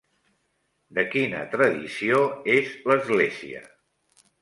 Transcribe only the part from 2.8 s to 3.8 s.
l'església?